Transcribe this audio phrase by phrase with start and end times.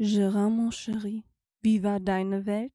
[0.00, 1.24] Gérard, mon chéri,
[1.60, 2.72] wie war deine Welt?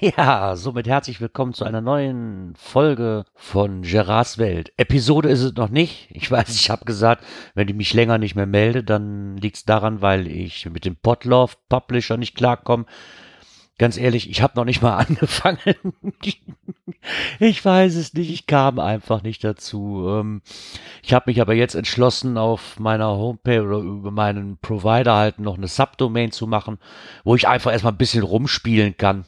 [0.16, 4.72] Ja, somit herzlich willkommen zu einer neuen Folge von Gerards Welt.
[4.78, 6.08] Episode ist es noch nicht.
[6.10, 7.22] Ich weiß, ich habe gesagt,
[7.54, 10.96] wenn ich mich länger nicht mehr melde, dann liegt es daran, weil ich mit dem
[10.96, 12.86] Podlove Publisher nicht klarkomme.
[13.76, 15.58] Ganz ehrlich, ich habe noch nicht mal angefangen.
[17.38, 20.06] ich weiß es nicht, ich kam einfach nicht dazu.
[20.08, 20.40] Ähm,
[21.02, 25.58] ich habe mich aber jetzt entschlossen, auf meiner Homepage oder über meinen Provider halt noch
[25.58, 26.78] eine Subdomain zu machen,
[27.22, 29.26] wo ich einfach erstmal ein bisschen rumspielen kann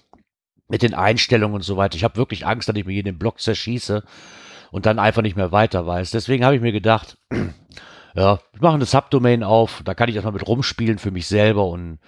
[0.72, 1.96] mit den Einstellungen und so weiter.
[1.96, 4.02] Ich habe wirklich Angst, dass ich mir hier den Blog zerschieße
[4.70, 6.12] und dann einfach nicht mehr weiter weiß.
[6.12, 7.18] Deswegen habe ich mir gedacht,
[8.14, 11.66] ja, ich mache eine Subdomain auf, da kann ich erstmal mit rumspielen für mich selber
[11.66, 11.98] und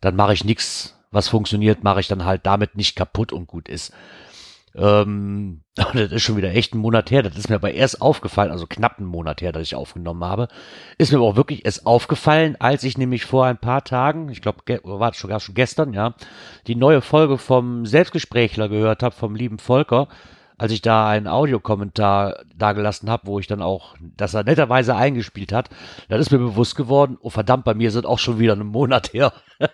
[0.00, 3.68] dann mache ich nichts, was funktioniert, mache ich dann halt damit nicht kaputt und gut
[3.68, 3.92] ist.
[4.78, 7.22] Ähm, das ist schon wieder echt ein Monat her.
[7.22, 10.48] Das ist mir aber erst aufgefallen, also knapp einen Monat her, dass ich aufgenommen habe.
[10.96, 14.40] Ist mir aber auch wirklich erst aufgefallen, als ich nämlich vor ein paar Tagen, ich
[14.40, 16.14] glaube, war es sogar schon gestern, ja,
[16.66, 20.08] die neue Folge vom Selbstgesprächler gehört habe, vom lieben Volker,
[20.56, 25.52] als ich da einen Audiokommentar dagelassen habe, wo ich dann auch, dass er netterweise eingespielt
[25.52, 25.70] hat,
[26.08, 29.12] dann ist mir bewusst geworden, oh verdammt, bei mir sind auch schon wieder einen Monat
[29.12, 29.32] her.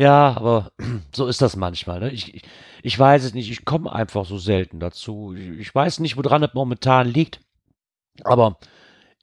[0.00, 0.72] Ja, aber
[1.14, 2.00] so ist das manchmal.
[2.00, 2.10] Ne?
[2.10, 2.42] Ich,
[2.82, 3.50] ich weiß es nicht.
[3.50, 5.34] Ich komme einfach so selten dazu.
[5.34, 7.40] Ich weiß nicht, woran es momentan liegt.
[8.24, 8.56] Aber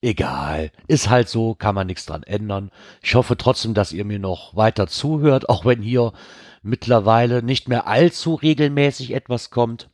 [0.02, 0.72] egal.
[0.88, 2.70] Ist halt so, kann man nichts dran ändern.
[3.02, 6.14] Ich hoffe trotzdem, dass ihr mir noch weiter zuhört, auch wenn hier
[6.62, 9.90] mittlerweile nicht mehr allzu regelmäßig etwas kommt.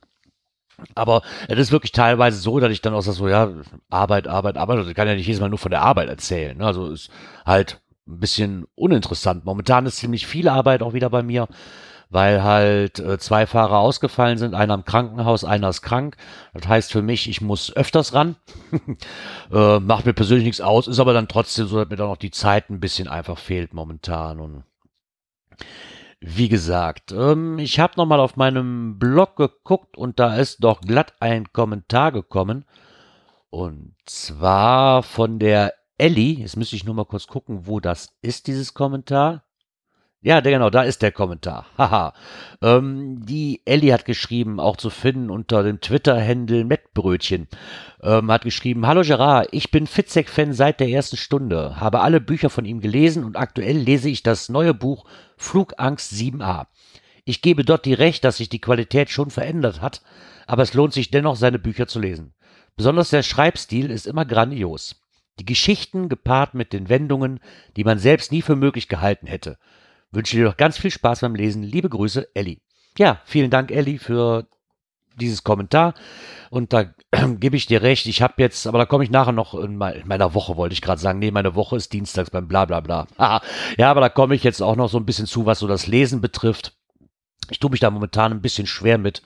[0.94, 3.54] Aber es ist wirklich teilweise so, dass ich dann auch so, ja,
[3.88, 4.78] Arbeit, Arbeit, Arbeit.
[4.78, 6.58] Also ich kann ja nicht jedes Mal nur von der Arbeit erzählen.
[6.58, 6.66] Ne?
[6.66, 7.10] Also ist
[7.46, 9.44] halt ein bisschen uninteressant.
[9.44, 11.48] Momentan ist ziemlich viel Arbeit auch wieder bei mir,
[12.10, 16.16] weil halt äh, zwei Fahrer ausgefallen sind, einer im Krankenhaus, einer ist krank.
[16.52, 18.36] Das heißt für mich, ich muss öfters ran.
[19.52, 22.16] äh, macht mir persönlich nichts aus, ist aber dann trotzdem so, dass mir dann noch
[22.16, 24.40] die Zeit ein bisschen einfach fehlt momentan.
[24.40, 24.64] Und
[26.20, 31.14] wie gesagt, ähm, ich habe nochmal auf meinem Blog geguckt und da ist doch glatt
[31.20, 32.64] ein Kommentar gekommen.
[33.50, 38.48] Und zwar von der Ellie, jetzt müsste ich nur mal kurz gucken, wo das ist,
[38.48, 39.44] dieses Kommentar.
[40.22, 41.66] Ja, genau, da ist der Kommentar.
[41.78, 42.14] Haha.
[42.62, 47.46] ähm, die Ellie hat geschrieben, auch zu finden unter dem Twitter-Händel Mettbrötchen.
[48.02, 52.50] Ähm, hat geschrieben, Hallo Gerard, ich bin Fitzek-Fan seit der ersten Stunde, habe alle Bücher
[52.50, 55.04] von ihm gelesen und aktuell lese ich das neue Buch
[55.36, 56.66] Flugangst 7a.
[57.26, 60.02] Ich gebe dort die Recht, dass sich die Qualität schon verändert hat,
[60.46, 62.34] aber es lohnt sich dennoch, seine Bücher zu lesen.
[62.76, 65.03] Besonders der Schreibstil ist immer grandios.
[65.38, 67.40] Die Geschichten gepaart mit den Wendungen,
[67.76, 69.58] die man selbst nie für möglich gehalten hätte.
[70.12, 71.62] Wünsche dir noch ganz viel Spaß beim Lesen.
[71.62, 72.60] Liebe Grüße, Elli.
[72.96, 74.46] Ja, vielen Dank, Elli, für
[75.16, 75.94] dieses Kommentar.
[76.50, 78.06] Und da äh, gebe ich dir recht.
[78.06, 81.00] Ich habe jetzt, aber da komme ich nachher noch in, meiner Woche, wollte ich gerade
[81.00, 81.18] sagen.
[81.18, 83.06] Nee, meine Woche ist dienstags beim Blablabla.
[83.16, 83.42] Bla, bla.
[83.78, 85.86] ja, aber da komme ich jetzt auch noch so ein bisschen zu, was so das
[85.86, 86.74] Lesen betrifft.
[87.50, 89.22] Ich tue mich da momentan ein bisschen schwer mit,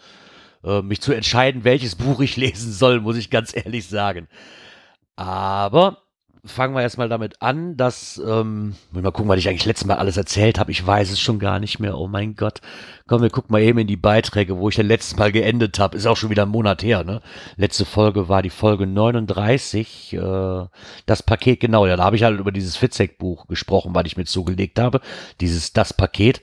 [0.65, 4.29] äh, mich zu entscheiden, welches Buch ich lesen soll, muss ich ganz ehrlich sagen.
[5.19, 5.99] Aber
[6.45, 10.17] fangen wir erstmal damit an, dass, ähm, mal gucken, was ich eigentlich letztes Mal alles
[10.17, 10.71] erzählt habe.
[10.71, 11.99] Ich weiß es schon gar nicht mehr.
[11.99, 12.61] Oh mein Gott.
[13.09, 15.97] Komm, wir gucken mal eben in die Beiträge, wo ich dann letztes Mal geendet habe.
[15.97, 17.21] Ist auch schon wieder ein Monat her, ne?
[17.56, 20.12] Letzte Folge war die Folge 39.
[20.12, 20.67] Äh,
[21.06, 24.25] das Paket, genau, ja, da habe ich halt über dieses Fitzek-Buch gesprochen, was ich mir
[24.25, 25.00] zugelegt habe.
[25.41, 26.43] Dieses Das Paket.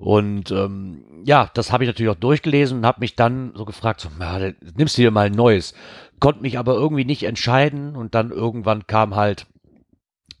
[0.00, 4.00] Und ähm, ja, das habe ich natürlich auch durchgelesen und habe mich dann so gefragt,
[4.00, 5.74] so, na, nimmst du dir mal ein neues.
[6.20, 9.46] Konnte mich aber irgendwie nicht entscheiden und dann irgendwann kam halt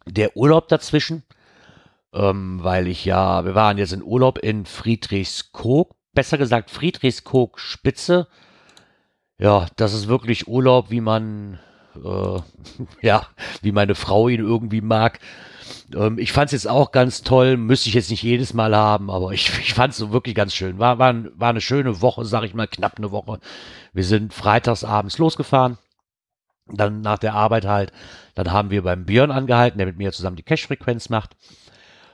[0.06, 1.22] der Urlaub dazwischen,
[2.12, 8.28] ähm, weil ich ja, wir waren jetzt in Urlaub in Friedrichskoog, besser gesagt Friedrichskoog Spitze.
[9.38, 11.58] Ja, das ist wirklich Urlaub, wie man,
[12.04, 12.40] äh,
[13.06, 13.26] ja,
[13.62, 15.20] wie meine Frau ihn irgendwie mag.
[15.94, 19.10] Ähm, ich fand es jetzt auch ganz toll, müsste ich jetzt nicht jedes Mal haben,
[19.10, 20.78] aber ich, ich fand es so wirklich ganz schön.
[20.78, 23.40] War, war, war eine schöne Woche, sag ich mal, knapp eine Woche.
[23.92, 25.78] Wir sind freitags abends losgefahren,
[26.66, 27.92] dann nach der Arbeit halt.
[28.34, 31.36] Dann haben wir beim Björn angehalten, der mit mir zusammen die Cash-Frequenz macht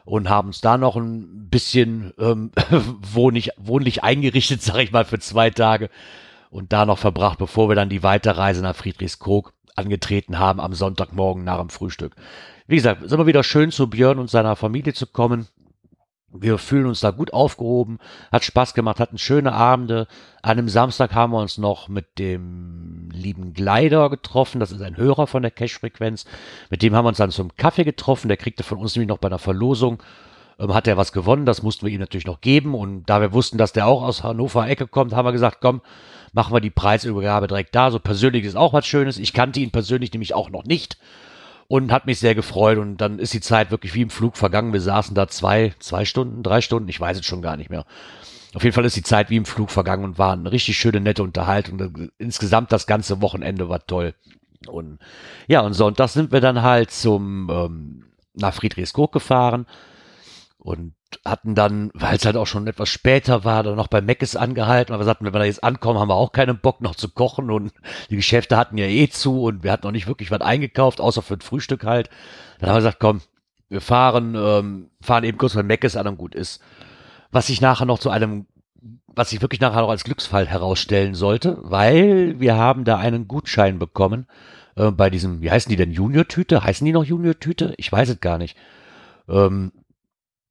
[0.07, 2.53] und haben uns da noch ein bisschen ähm,
[3.13, 5.91] wohnlich, wohnlich eingerichtet, sag ich mal, für zwei Tage
[6.49, 11.45] und da noch verbracht, bevor wir dann die Weiterreise nach Friedrichskoog angetreten haben am Sonntagmorgen
[11.45, 12.17] nach dem Frühstück.
[12.67, 15.47] Wie gesagt, ist immer wieder schön zu Björn und seiner Familie zu kommen.
[16.39, 17.99] wir fühlen uns da gut aufgehoben,
[18.31, 20.07] hat Spaß gemacht, hatten schöne Abende.
[20.43, 24.97] An einem Samstag haben wir uns noch mit dem lieben Gleider getroffen, das ist ein
[24.97, 26.27] Hörer von der Cash-Frequenz.
[26.69, 29.19] Mit dem haben wir uns dann zum Kaffee getroffen, der kriegte von uns nämlich noch
[29.19, 30.03] bei einer Verlosung,
[30.59, 32.75] ähm, hat er was gewonnen, das mussten wir ihm natürlich noch geben.
[32.75, 35.83] Und da wir wussten, dass der auch aus Hannover Ecke kommt, haben wir gesagt, komm,
[36.33, 37.91] machen wir die Preisübergabe direkt da.
[37.91, 39.19] So persönlich ist auch was Schönes.
[39.19, 40.99] Ich kannte ihn persönlich nämlich auch noch nicht
[41.69, 42.79] und hat mich sehr gefreut.
[42.79, 44.73] Und dann ist die Zeit wirklich wie im Flug vergangen.
[44.73, 47.85] Wir saßen da zwei, zwei Stunden, drei Stunden, ich weiß es schon gar nicht mehr.
[48.55, 51.01] Auf jeden Fall ist die Zeit wie im Flug vergangen und war eine richtig schöne,
[51.01, 52.11] nette Unterhaltung.
[52.17, 54.15] Insgesamt das ganze Wochenende war toll.
[54.67, 54.99] Und
[55.47, 58.05] ja, und Sonntag sind wir dann halt zum ähm,
[58.35, 59.67] nach Friedrichskoog gefahren
[60.67, 64.35] und hatten dann, weil es halt auch schon etwas später war, dann noch bei Meckes
[64.35, 66.97] angehalten, aber wir sagten, wenn wir da jetzt ankommen, haben wir auch keinen Bock noch
[66.97, 67.73] zu kochen und
[68.11, 71.23] die Geschäfte hatten ja eh zu und wir hatten noch nicht wirklich was eingekauft, außer
[71.23, 72.11] für ein Frühstück halt.
[72.59, 73.21] Dann haben wir gesagt, komm,
[73.69, 76.61] wir fahren, ähm, fahren eben kurz bei Meckes an und gut ist.
[77.31, 78.47] Was sich nachher noch zu einem,
[79.07, 83.79] was sich wirklich nachher noch als Glücksfall herausstellen sollte, weil wir haben da einen Gutschein
[83.79, 84.27] bekommen
[84.75, 86.65] äh, bei diesem, wie heißen die denn, Junior-Tüte?
[86.65, 87.75] Heißen die noch Junior-Tüte?
[87.77, 88.57] Ich weiß es gar nicht.
[89.29, 89.71] Ähm,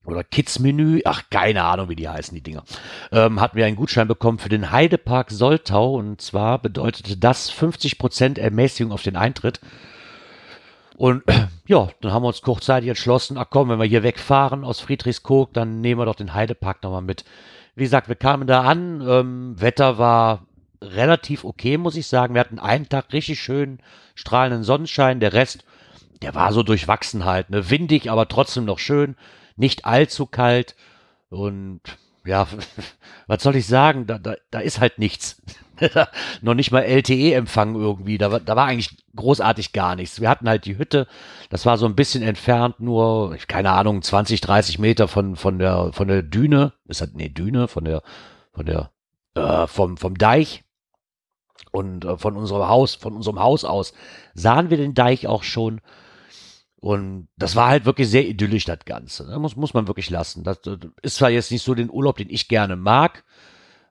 [0.05, 2.63] oder Kids-Menü, ach, keine Ahnung, wie die heißen, die Dinger,
[3.11, 8.39] ähm, hatten wir einen Gutschein bekommen für den Heidepark Soltau und zwar bedeutete das 50%
[8.39, 9.59] Ermäßigung auf den Eintritt.
[10.95, 11.23] Und
[11.67, 15.53] ja, dann haben wir uns kurzzeitig entschlossen, ach komm, wenn wir hier wegfahren aus Friedrichskoog,
[15.53, 17.25] dann nehmen wir doch den Heidepark nochmal mit.
[17.75, 20.45] Wie gesagt, wir kamen da an, ähm, Wetter war
[20.81, 22.33] relativ okay, muss ich sagen.
[22.33, 23.79] Wir hatten einen Tag richtig schön
[24.13, 25.65] strahlenden Sonnenschein, der Rest,
[26.21, 27.69] der war so durchwachsen halt, ne?
[27.69, 29.15] windig, aber trotzdem noch schön
[29.55, 30.75] nicht allzu kalt
[31.29, 31.81] und
[32.25, 32.47] ja,
[33.27, 34.07] was soll ich sagen?
[34.07, 35.41] Da, da, da ist halt nichts.
[36.41, 38.17] Noch nicht mal LTE-Empfang irgendwie.
[38.17, 40.21] Da, da war eigentlich großartig gar nichts.
[40.21, 41.07] Wir hatten halt die Hütte.
[41.49, 45.91] Das war so ein bisschen entfernt, nur, keine Ahnung, 20, 30 Meter von, von der,
[45.93, 46.73] von der Düne.
[46.87, 48.01] Ist halt, nee, Düne, von der,
[48.53, 48.91] von der,
[49.35, 50.63] äh, vom, vom Deich.
[51.71, 53.93] Und äh, von unserem Haus, von unserem Haus aus
[54.33, 55.81] sahen wir den Deich auch schon.
[56.77, 59.27] Und das war halt wirklich sehr idyllisch, das Ganze.
[59.27, 59.39] Ne?
[59.39, 60.43] muss, muss man wirklich lassen.
[60.43, 63.23] Das, das ist zwar jetzt nicht so den Urlaub, den ich gerne mag,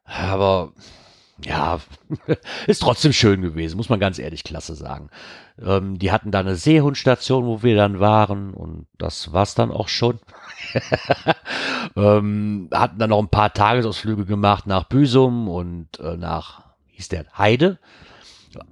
[0.04, 0.72] aber
[1.42, 1.80] ja,
[2.66, 5.10] ist trotzdem schön gewesen, muss man ganz ehrlich klasse sagen.
[5.60, 9.88] Ähm, die hatten da eine Seehundstation, wo wir dann waren und das war's dann auch
[9.88, 10.20] schon.
[11.96, 17.26] ähm, hatten dann noch ein paar Tagesausflüge gemacht nach Büsum und äh, nach, hieß der,
[17.36, 17.78] Heide.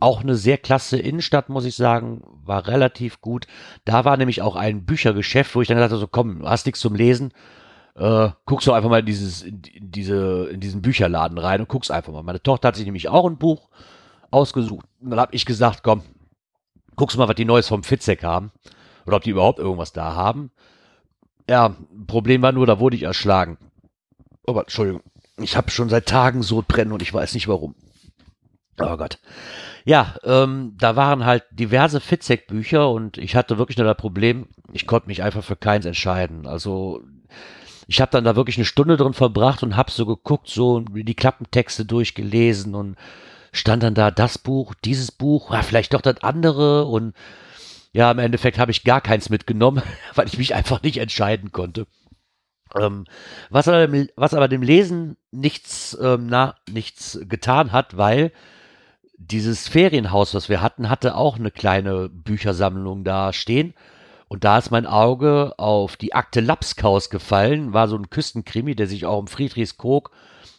[0.00, 3.46] Auch eine sehr klasse Innenstadt, muss ich sagen, war relativ gut.
[3.84, 6.66] Da war nämlich auch ein Büchergeschäft, wo ich dann gesagt habe, so komm, du hast
[6.66, 7.32] nichts zum Lesen,
[7.94, 11.90] äh, guckst du einfach mal in, dieses, in, diese, in diesen Bücherladen rein und guckst
[11.90, 12.22] einfach mal.
[12.22, 13.68] Meine Tochter hat sich nämlich auch ein Buch
[14.30, 14.86] ausgesucht.
[15.00, 16.02] Und dann habe ich gesagt, komm,
[16.96, 18.52] guckst mal, was die Neues vom Fitzek haben.
[19.06, 20.50] Oder ob die überhaupt irgendwas da haben.
[21.48, 21.76] Ja,
[22.06, 23.58] Problem war nur, da wurde ich erschlagen.
[24.46, 25.02] Oh, Entschuldigung.
[25.38, 27.74] Ich habe schon seit Tagen so brennen und ich weiß nicht warum.
[28.78, 29.18] Oh Gott.
[29.84, 34.86] Ja, ähm, da waren halt diverse Fitzek-Bücher und ich hatte wirklich nur das Problem, ich
[34.86, 36.46] konnte mich einfach für keins entscheiden.
[36.46, 37.02] Also
[37.86, 41.14] ich habe dann da wirklich eine Stunde drin verbracht und habe so geguckt, so die
[41.14, 42.96] Klappentexte durchgelesen und
[43.52, 47.14] stand dann da das Buch, dieses Buch, ja, vielleicht doch das andere und
[47.92, 49.82] ja, im Endeffekt habe ich gar keins mitgenommen,
[50.14, 51.86] weil ich mich einfach nicht entscheiden konnte.
[52.74, 53.04] Ähm,
[53.50, 58.32] was, aber dem, was aber dem Lesen nichts, ähm, na, nichts getan hat, weil
[59.30, 63.74] dieses Ferienhaus, was wir hatten, hatte auch eine kleine Büchersammlung da stehen.
[64.28, 67.72] Und da ist mein Auge auf die Akte Lapskaus gefallen.
[67.72, 70.10] War so ein Küstenkrimi, der sich auch um Friedrichskoog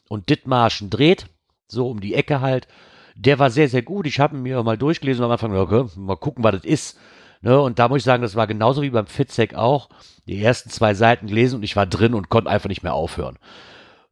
[0.10, 1.25] und Dithmarschen dreht.
[1.67, 2.67] So um die Ecke halt.
[3.15, 4.05] Der war sehr, sehr gut.
[4.05, 7.00] Ich habe ihn mir mal durchgelesen und am Anfang, okay, mal gucken, was das ist.
[7.41, 9.89] Ne, und da muss ich sagen, das war genauso wie beim Fitzek auch.
[10.27, 13.38] Die ersten zwei Seiten gelesen und ich war drin und konnte einfach nicht mehr aufhören.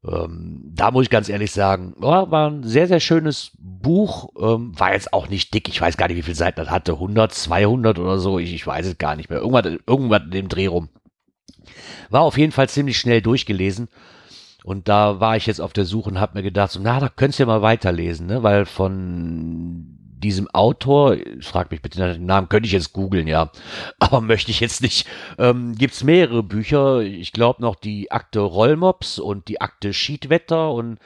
[0.07, 4.29] Ähm, da muss ich ganz ehrlich sagen, ja, war ein sehr, sehr schönes Buch.
[4.39, 5.69] Ähm, war jetzt auch nicht dick.
[5.69, 6.93] Ich weiß gar nicht, wie viele Seiten das hatte.
[6.93, 8.39] 100, 200 oder so.
[8.39, 9.39] Ich, ich weiß es gar nicht mehr.
[9.39, 10.89] Irgendwas, irgendwas in dem Dreh rum.
[12.09, 13.87] War auf jeden Fall ziemlich schnell durchgelesen.
[14.63, 17.09] Und da war ich jetzt auf der Suche und habe mir gedacht, so, na, da
[17.09, 18.43] könntest du ja mal weiterlesen, ne?
[18.43, 23.51] Weil von diesem Autor, ich frage mich bitte dem Namen, könnte ich jetzt googeln, ja,
[23.99, 25.07] aber möchte ich jetzt nicht.
[25.37, 30.71] Ähm, Gibt es mehrere Bücher, ich glaube noch die Akte Rollmops und die Akte Schiedwetter
[30.71, 30.99] und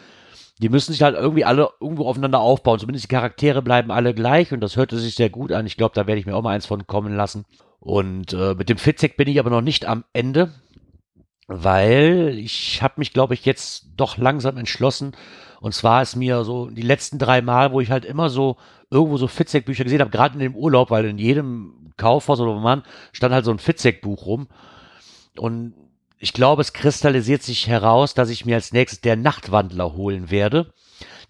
[0.59, 2.79] die müssen sich halt irgendwie alle irgendwo aufeinander aufbauen.
[2.79, 5.65] Zumindest die Charaktere bleiben alle gleich und das hörte sich sehr gut an.
[5.65, 7.45] Ich glaube, da werde ich mir auch mal eins von kommen lassen.
[7.79, 10.51] Und äh, mit dem Fitzek bin ich aber noch nicht am Ende,
[11.47, 15.11] weil ich habe mich, glaube ich, jetzt doch langsam entschlossen.
[15.65, 18.57] Und zwar ist mir so die letzten drei Mal, wo ich halt immer so
[18.91, 22.83] irgendwo so Fitzek-Bücher gesehen habe, gerade in dem Urlaub, weil in jedem Kaufhaus oder Mann
[23.13, 24.47] stand halt so ein Fitzek-Buch rum.
[25.35, 25.73] Und
[26.19, 30.71] ich glaube, es kristallisiert sich heraus, dass ich mir als nächstes der Nachtwandler holen werde.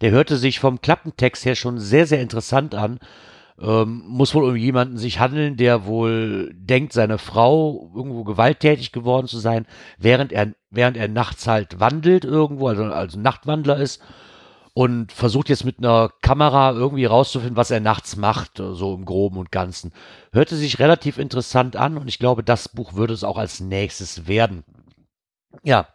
[0.02, 3.00] Der hörte sich vom Klappentext her schon sehr, sehr interessant an.
[3.62, 9.28] Ähm, muss wohl um jemanden sich handeln, der wohl denkt, seine Frau irgendwo gewalttätig geworden
[9.28, 9.66] zu sein,
[9.98, 14.02] während er, während er nachts halt wandelt irgendwo, also, also Nachtwandler ist
[14.74, 19.38] und versucht jetzt mit einer Kamera irgendwie rauszufinden, was er nachts macht, so im Groben
[19.38, 19.94] und Ganzen.
[20.34, 24.28] Hörte sich relativ interessant an und ich glaube, das Buch würde es auch als nächstes
[24.28, 24.66] werden.
[25.64, 25.88] Ja.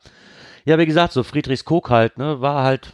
[0.64, 2.92] Ja, wie gesagt, so Friedrichs Koch halt, ne, war halt,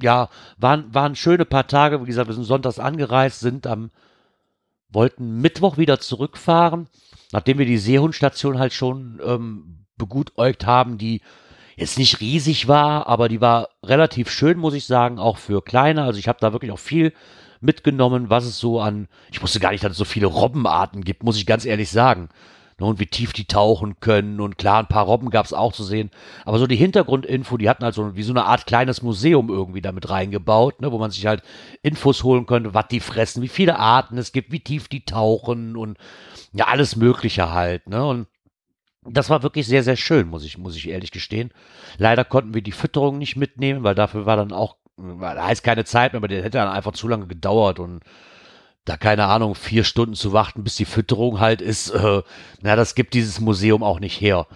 [0.00, 2.00] ja, waren, waren schöne paar Tage.
[2.02, 3.90] Wie gesagt, wir sind sonntags angereist, sind am,
[4.90, 6.88] wollten Mittwoch wieder zurückfahren,
[7.32, 11.20] nachdem wir die Seehundstation halt schon ähm, begutäugt haben, die
[11.76, 16.02] jetzt nicht riesig war, aber die war relativ schön, muss ich sagen, auch für kleine.
[16.02, 17.12] Also ich habe da wirklich auch viel
[17.60, 21.22] mitgenommen, was es so an, ich wusste gar nicht, dass es so viele Robbenarten gibt,
[21.22, 22.28] muss ich ganz ehrlich sagen.
[22.80, 24.40] Ne, und wie tief die tauchen können.
[24.40, 26.10] Und klar, ein paar Robben gab es auch zu sehen.
[26.46, 29.82] Aber so die Hintergrundinfo, die hatten halt so wie so eine Art kleines Museum irgendwie
[29.82, 31.42] damit reingebaut, ne, wo man sich halt
[31.82, 35.76] Infos holen könnte, was die fressen, wie viele Arten es gibt, wie tief die tauchen
[35.76, 35.98] und
[36.52, 37.86] ja, alles Mögliche halt.
[37.86, 38.04] Ne?
[38.04, 38.26] Und
[39.02, 41.52] das war wirklich sehr, sehr schön, muss ich, muss ich ehrlich gestehen.
[41.98, 45.84] Leider konnten wir die Fütterung nicht mitnehmen, weil dafür war dann auch, da heißt keine
[45.84, 48.00] Zeit mehr, aber der hätte dann einfach zu lange gedauert und
[48.84, 52.22] da keine Ahnung, vier Stunden zu warten, bis die Fütterung halt ist, äh,
[52.62, 54.46] na, das gibt dieses Museum auch nicht her.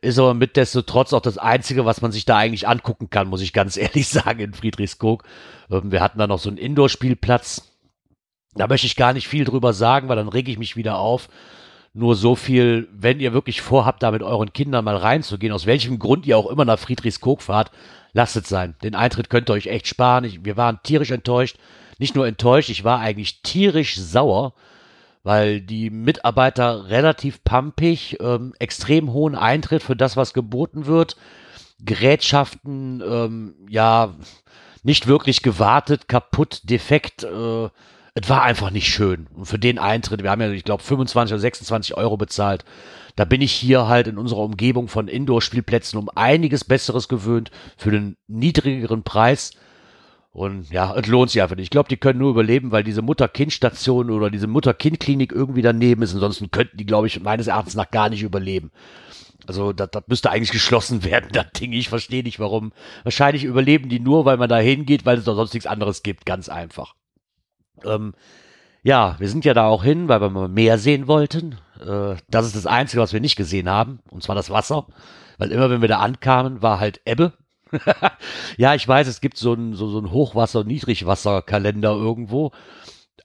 [0.00, 3.52] Ist aber mitdestotrotz auch das Einzige, was man sich da eigentlich angucken kann, muss ich
[3.52, 5.24] ganz ehrlich sagen, in Friedrichskoog.
[5.70, 7.70] Ähm, wir hatten da noch so einen Indoor-Spielplatz.
[8.54, 11.28] Da möchte ich gar nicht viel drüber sagen, weil dann rege ich mich wieder auf.
[11.94, 15.98] Nur so viel, wenn ihr wirklich vorhabt, da mit euren Kindern mal reinzugehen, aus welchem
[15.98, 17.70] Grund ihr auch immer nach Friedrichskoog fahrt,
[18.12, 18.74] lasst es sein.
[18.82, 20.24] Den Eintritt könnt ihr euch echt sparen.
[20.24, 21.58] Ich, wir waren tierisch enttäuscht.
[22.02, 24.54] Nicht nur enttäuscht, ich war eigentlich tierisch sauer,
[25.22, 31.16] weil die Mitarbeiter relativ pampig, ähm, extrem hohen Eintritt für das, was geboten wird,
[31.78, 34.16] Gerätschaften, ähm, ja,
[34.82, 37.68] nicht wirklich gewartet, kaputt, defekt, äh,
[38.14, 39.28] es war einfach nicht schön.
[39.36, 42.64] Und für den Eintritt, wir haben ja, ich glaube, 25 oder 26 Euro bezahlt.
[43.14, 47.92] Da bin ich hier halt in unserer Umgebung von Indoor-Spielplätzen um einiges Besseres gewöhnt für
[47.92, 49.52] den niedrigeren Preis.
[50.32, 51.64] Und ja, es lohnt sich einfach nicht.
[51.64, 56.14] Ich glaube, die können nur überleben, weil diese Mutter-Kind-Station oder diese Mutter-Kind-Klinik irgendwie daneben ist.
[56.14, 58.70] Ansonsten könnten die, glaube ich, meines Erachtens nach gar nicht überleben.
[59.46, 61.72] Also das, das müsste eigentlich geschlossen werden, das Ding.
[61.72, 62.72] Ich verstehe nicht, warum.
[63.02, 66.24] Wahrscheinlich überleben die nur, weil man da hingeht, weil es doch sonst nichts anderes gibt.
[66.24, 66.94] Ganz einfach.
[67.84, 68.14] Ähm,
[68.82, 71.58] ja, wir sind ja da auch hin, weil wir mal mehr sehen wollten.
[71.80, 74.86] Äh, das ist das Einzige, was wir nicht gesehen haben, und zwar das Wasser.
[75.36, 77.32] Weil immer, wenn wir da ankamen, war halt Ebbe.
[78.56, 82.52] ja, ich weiß, es gibt so einen so, so ein Hochwasser-Niedrigwasser-Kalender irgendwo.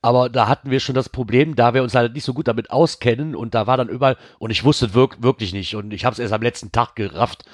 [0.02, 2.70] Aber da hatten wir schon das Problem, da wir uns halt nicht so gut damit
[2.72, 6.14] auskennen und da war dann überall, und ich wusste wirk wirklich nicht und ich habe
[6.14, 7.46] es erst am letzten Tag gerafft,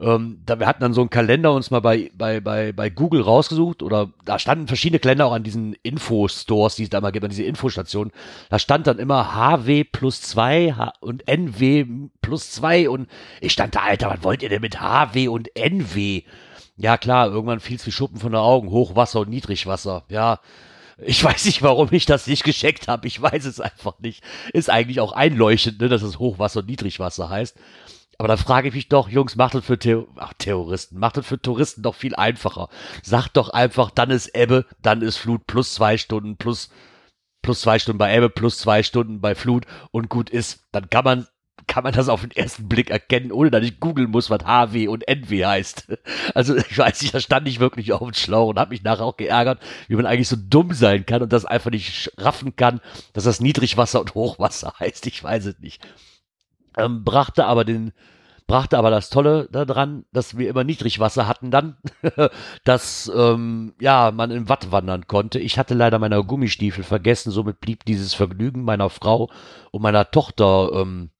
[0.00, 3.22] ähm, da, wir hatten dann so einen Kalender uns mal bei, bei, bei, bei Google
[3.22, 7.24] rausgesucht oder da standen verschiedene Kalender auch an diesen Info-Stores, die es da mal gibt,
[7.24, 8.12] an diese Infostationen.
[8.48, 11.86] Da stand dann immer HW plus zwei und NW
[12.22, 13.08] plus zwei und
[13.40, 16.22] ich stand da, Alter, was wollt ihr denn mit HW und NW?
[16.76, 20.40] Ja klar, irgendwann fiel es wie Schuppen von den Augen, Hochwasser und Niedrigwasser, ja.
[21.02, 23.06] Ich weiß nicht, warum ich das nicht gescheckt habe.
[23.06, 24.22] Ich weiß es einfach nicht.
[24.52, 27.56] Ist eigentlich auch einleuchtend, ne, dass es Hochwasser und Niedrigwasser heißt.
[28.20, 31.24] Aber da frage ich mich doch, Jungs, macht das für Theo Ach, Terroristen, macht das
[31.24, 32.68] für Touristen doch viel einfacher.
[33.02, 36.68] Sagt doch einfach, dann ist Ebbe, dann ist Flut plus zwei Stunden, plus,
[37.40, 40.66] plus zwei Stunden bei Ebbe, plus zwei Stunden bei Flut und gut ist.
[40.70, 41.28] Dann kann man
[41.66, 44.88] kann man das auf den ersten Blick erkennen, ohne dass ich googeln muss, was HW
[44.88, 45.86] und NW heißt.
[46.34, 49.04] Also ich weiß nicht, da stand ich wirklich auf dem Schlauch und habe mich nachher
[49.04, 52.82] auch geärgert, wie man eigentlich so dumm sein kann und das einfach nicht raffen kann,
[53.14, 55.06] dass das Niedrigwasser und Hochwasser heißt.
[55.06, 55.80] Ich weiß es nicht
[56.80, 57.92] ähm, brachte aber den
[58.46, 61.76] brachte aber das Tolle daran, dass wir immer Niedrigwasser hatten dann,
[62.64, 65.38] dass ähm, ja man im Watt wandern konnte.
[65.38, 69.30] Ich hatte leider meine Gummistiefel vergessen, somit blieb dieses Vergnügen meiner Frau
[69.70, 71.10] und meiner Tochter ähm,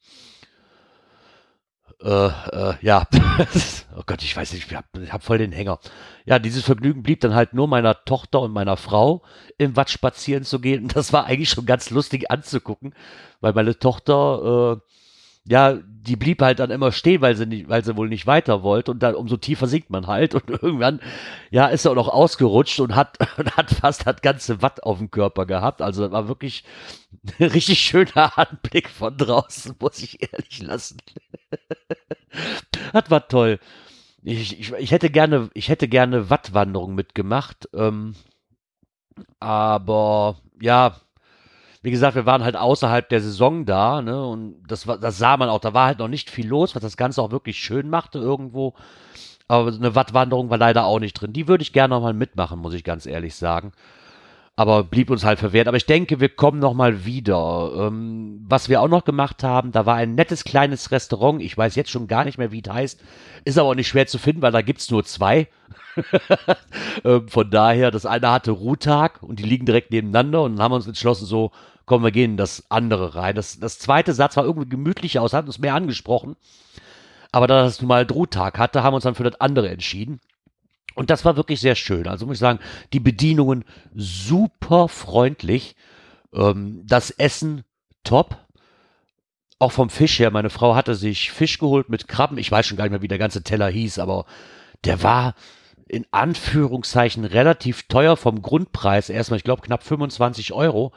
[2.02, 3.06] äh, äh, ja,
[3.96, 5.78] oh Gott, ich weiß nicht, ich hab, ich hab voll den Hänger.
[6.24, 9.22] Ja, dieses Vergnügen blieb dann halt nur meiner Tochter und meiner Frau
[9.58, 10.84] im Watt spazieren zu gehen.
[10.84, 12.94] Und das war eigentlich schon ganz lustig anzugucken,
[13.40, 14.90] weil meine Tochter äh,
[15.44, 18.62] ja, die blieb halt dann immer stehen, weil sie nicht, weil sie wohl nicht weiter
[18.62, 21.00] wollte und dann umso tiefer sinkt man halt und irgendwann,
[21.50, 24.98] ja, ist er auch noch ausgerutscht und hat, und hat fast das ganze Watt auf
[24.98, 25.82] dem Körper gehabt.
[25.82, 26.64] Also das war wirklich
[27.38, 30.98] ein richtig schöner Anblick von draußen, muss ich ehrlich lassen.
[32.92, 33.58] das war toll.
[34.22, 38.14] Ich, ich, ich hätte gerne, ich hätte gerne Wattwanderung mitgemacht, ähm,
[39.38, 41.00] aber ja,
[41.82, 44.26] wie gesagt, wir waren halt außerhalb der Saison da, ne?
[44.26, 45.60] Und das, war, das sah man auch.
[45.60, 48.74] Da war halt noch nicht viel los, was das Ganze auch wirklich schön machte irgendwo.
[49.48, 51.32] Aber eine Wattwanderung war leider auch nicht drin.
[51.32, 53.72] Die würde ich gerne nochmal mitmachen, muss ich ganz ehrlich sagen.
[54.60, 55.68] Aber blieb uns halt verwehrt.
[55.68, 57.72] Aber ich denke, wir kommen nochmal wieder.
[57.78, 61.40] Ähm, was wir auch noch gemacht haben, da war ein nettes kleines Restaurant.
[61.40, 63.00] Ich weiß jetzt schon gar nicht mehr, wie es heißt.
[63.46, 65.48] Ist aber auch nicht schwer zu finden, weil da gibt es nur zwei.
[67.04, 70.72] ähm, von daher, das eine hatte Ruhetag und die liegen direkt nebeneinander und dann haben
[70.72, 71.52] wir uns entschlossen, so,
[71.86, 73.34] komm, wir gehen in das andere rein.
[73.36, 76.36] Das, das zweite Satz war irgendwie gemütlicher aus, hat uns mehr angesprochen.
[77.32, 80.20] Aber da das nun mal Ruhetag hatte, haben wir uns dann für das andere entschieden.
[80.94, 82.08] Und das war wirklich sehr schön.
[82.08, 82.60] Also muss ich sagen,
[82.92, 85.76] die Bedienungen super freundlich.
[86.34, 87.64] Ähm, das Essen
[88.04, 88.36] top.
[89.58, 90.30] Auch vom Fisch her.
[90.30, 92.38] Meine Frau hatte sich Fisch geholt mit Krabben.
[92.38, 94.24] Ich weiß schon gar nicht mehr, wie der ganze Teller hieß, aber
[94.84, 95.34] der war
[95.86, 99.10] in Anführungszeichen relativ teuer vom Grundpreis.
[99.10, 100.92] Erstmal, ich glaube, knapp 25 Euro.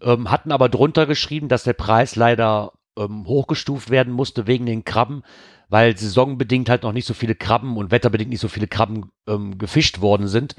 [0.00, 4.84] Ähm, hatten aber drunter geschrieben, dass der Preis leider ähm, hochgestuft werden musste wegen den
[4.84, 5.22] Krabben,
[5.72, 9.56] weil saisonbedingt halt noch nicht so viele Krabben und wetterbedingt nicht so viele Krabben ähm,
[9.56, 10.54] gefischt worden sind.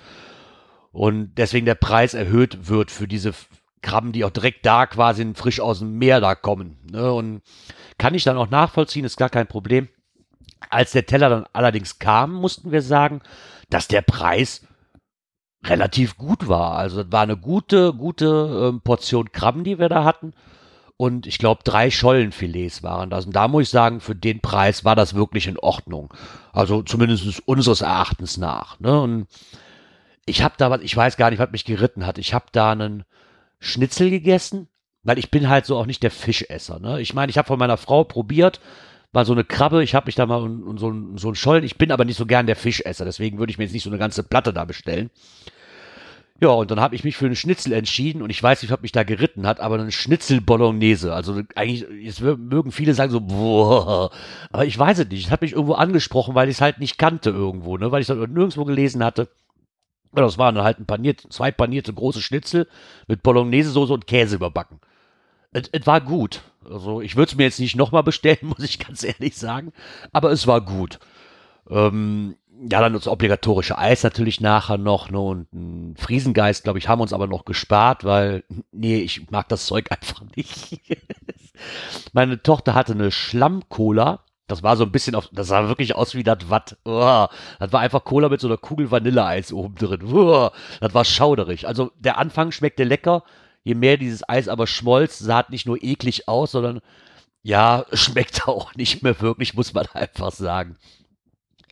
[0.91, 3.31] Und deswegen der Preis erhöht wird für diese
[3.83, 6.79] Krabben, die auch direkt da quasi frisch aus dem Meer da kommen.
[6.91, 7.13] Ne?
[7.13, 7.43] Und
[7.99, 9.87] kann ich dann auch nachvollziehen, ist gar kein Problem.
[10.71, 13.21] Als der Teller dann allerdings kam, mussten wir sagen,
[13.69, 14.65] dass der Preis
[15.63, 16.75] relativ gut war.
[16.75, 20.33] Also das war eine gute, gute ähm, Portion Krabben, die wir da hatten.
[21.03, 23.25] Und ich glaube, drei Schollenfilets waren das.
[23.25, 26.13] Und da muss ich sagen, für den Preis war das wirklich in Ordnung.
[26.53, 28.79] Also zumindest unseres Erachtens nach.
[28.79, 29.01] Ne?
[29.01, 29.27] Und
[30.25, 32.19] ich habe da was, ich weiß gar nicht, was mich geritten hat.
[32.19, 33.03] Ich habe da einen
[33.59, 34.69] Schnitzel gegessen,
[35.03, 36.79] weil ich bin halt so auch nicht der Fischesser.
[36.79, 37.01] Ne?
[37.01, 38.61] Ich meine, ich habe von meiner Frau probiert,
[39.11, 41.65] mal so eine Krabbe, ich habe mich da mal und, so, so ein Schollen.
[41.65, 43.89] Ich bin aber nicht so gern der Fischesser, deswegen würde ich mir jetzt nicht so
[43.89, 45.09] eine ganze Platte da bestellen.
[46.41, 48.81] Ja, und dann habe ich mich für einen Schnitzel entschieden und ich weiß nicht, was
[48.81, 51.13] mich da geritten hat, aber einen Schnitzel Bolognese.
[51.13, 54.11] Also eigentlich, jetzt mögen viele sagen so, boah,
[54.51, 55.27] aber ich weiß es nicht.
[55.27, 58.09] Es hat mich irgendwo angesprochen, weil ich es halt nicht kannte irgendwo, ne, weil ich
[58.09, 59.29] es halt nirgendwo gelesen hatte.
[60.15, 62.67] Ja, das waren halt ein paniert, zwei panierte große Schnitzel
[63.07, 64.79] mit Bolognese-Soße und Käse überbacken.
[65.51, 66.41] Es war gut.
[66.69, 69.71] Also ich würde es mir jetzt nicht nochmal bestellen, muss ich ganz ehrlich sagen.
[70.11, 70.99] Aber es war gut.
[71.69, 76.87] Ähm, ja, dann das obligatorische Eis natürlich nachher noch, ne, und ein Friesengeist, glaube ich,
[76.87, 80.79] haben uns aber noch gespart, weil, nee, ich mag das Zeug einfach nicht.
[82.13, 84.19] Meine Tochter hatte eine Schlamm-Cola.
[84.47, 86.77] Das war so ein bisschen auf, das sah wirklich aus wie das Watt.
[86.83, 87.27] Oh,
[87.59, 90.03] das war einfach Cola mit so einer Kugel Vanilleeis oben drin.
[90.13, 90.49] Oh,
[90.81, 91.67] das war schauderig.
[91.67, 93.23] Also der Anfang schmeckte lecker,
[93.63, 96.81] je mehr dieses Eis aber schmolz, sah es nicht nur eklig aus, sondern
[97.41, 100.77] ja, schmeckt auch nicht mehr wirklich, muss man einfach sagen.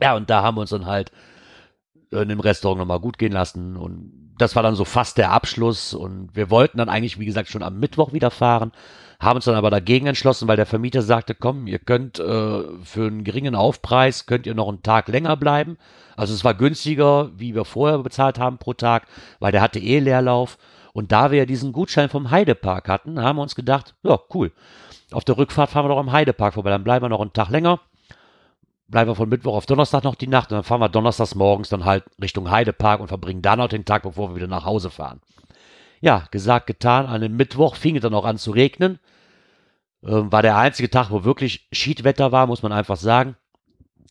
[0.02, 1.12] Ja, und da haben wir uns dann halt
[2.10, 5.94] in dem Restaurant nochmal gut gehen lassen und das war dann so fast der Abschluss
[5.94, 8.72] und wir wollten dann eigentlich, wie gesagt, schon am Mittwoch wieder fahren,
[9.20, 13.06] haben uns dann aber dagegen entschlossen, weil der Vermieter sagte, komm, ihr könnt äh, für
[13.06, 15.78] einen geringen Aufpreis, könnt ihr noch einen Tag länger bleiben.
[16.16, 19.06] Also es war günstiger, wie wir vorher bezahlt haben pro Tag,
[19.38, 20.58] weil der hatte eh Leerlauf.
[20.92, 24.50] Und da wir ja diesen Gutschein vom Heidepark hatten, haben wir uns gedacht, ja, cool.
[25.12, 27.48] Auf der Rückfahrt fahren wir doch am Heidepark vorbei, dann bleiben wir noch einen Tag
[27.50, 27.78] länger.
[28.92, 31.70] Bleiben wir von Mittwoch auf Donnerstag noch die Nacht und dann fahren wir donnerstags morgens
[31.70, 34.90] dann halt Richtung Heidepark und verbringen da noch den Tag, bevor wir wieder nach Hause
[34.90, 35.22] fahren.
[36.02, 37.06] Ja, gesagt, getan.
[37.06, 38.98] An dem Mittwoch fing es dann auch an zu regnen.
[40.04, 43.34] Ähm, war der einzige Tag, wo wirklich Schiedwetter war, muss man einfach sagen.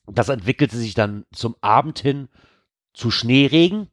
[0.08, 2.28] Das entwickelte sich dann zum Abend hin
[2.92, 3.88] zu Schneeregen.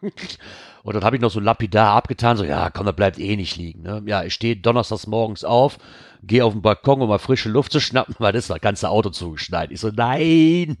[0.82, 3.56] Und dann habe ich noch so lapidar abgetan, so, ja, komm, da bleibt eh nicht
[3.56, 3.82] liegen.
[3.82, 4.02] Ne?
[4.06, 5.78] Ja, ich stehe donnerstags morgens auf,
[6.22, 8.88] gehe auf den Balkon, um mal frische Luft zu schnappen, weil das ist das ganze
[8.88, 9.70] Auto zugeschneit.
[9.70, 10.76] Ich so, nein.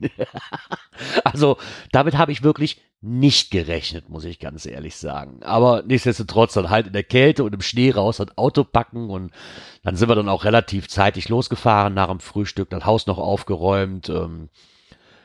[1.24, 1.56] also,
[1.92, 5.42] damit habe ich wirklich nicht gerechnet, muss ich ganz ehrlich sagen.
[5.42, 9.32] Aber nichtsdestotrotz dann halt in der Kälte und im Schnee raus das Auto packen und
[9.82, 14.08] dann sind wir dann auch relativ zeitig losgefahren nach dem Frühstück, das Haus noch aufgeräumt,
[14.08, 14.50] ähm,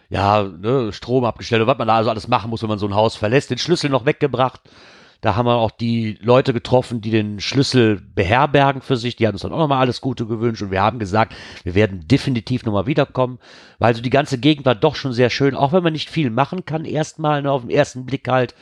[0.10, 2.88] ja, ne, Strom abgestellt und was man da also alles machen muss, wenn man so
[2.88, 4.62] ein Haus verlässt, den Schlüssel noch weggebracht.
[5.22, 9.16] Da haben wir auch die Leute getroffen, die den Schlüssel beherbergen für sich.
[9.16, 12.08] Die haben uns dann auch nochmal alles Gute gewünscht und wir haben gesagt, wir werden
[12.08, 13.40] definitiv nochmal wiederkommen,
[13.80, 16.30] weil so die ganze Gegend war doch schon sehr schön, auch wenn man nicht viel
[16.30, 18.54] machen kann, erstmal ne, auf den ersten Blick halt.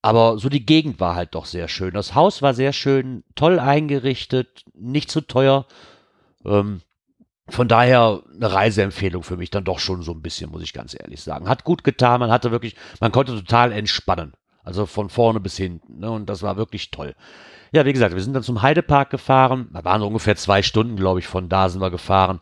[0.00, 1.92] Aber so die Gegend war halt doch sehr schön.
[1.92, 5.66] Das Haus war sehr schön, toll eingerichtet, nicht zu teuer.
[6.44, 6.82] Ähm,
[7.50, 10.94] von daher eine Reiseempfehlung für mich dann doch schon so ein bisschen, muss ich ganz
[10.98, 11.48] ehrlich sagen.
[11.48, 14.32] Hat gut getan, man hatte wirklich, man konnte total entspannen.
[14.62, 16.00] Also von vorne bis hinten.
[16.00, 16.10] Ne?
[16.10, 17.14] Und das war wirklich toll.
[17.72, 19.68] Ja, wie gesagt, wir sind dann zum Heidepark gefahren.
[19.72, 22.40] Da waren ungefähr zwei Stunden, glaube ich, von da sind wir gefahren.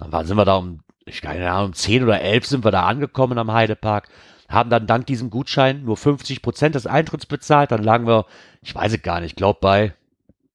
[0.00, 2.72] Dann waren, sind wir da um, ich keine Ahnung, um zehn oder elf sind wir
[2.72, 4.08] da angekommen am Heidepark.
[4.48, 7.70] Haben dann dank diesem Gutschein nur 50 Prozent des Eintritts bezahlt.
[7.70, 8.26] Dann lagen wir,
[8.62, 9.94] ich weiß es gar nicht, ich glaube bei